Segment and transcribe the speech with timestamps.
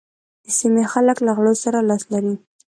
[0.45, 2.35] د سيمې خلک له غلو سره لاس لري.